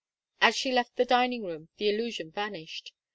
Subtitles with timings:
[0.41, 2.91] As she left the dining room the illusion vanished.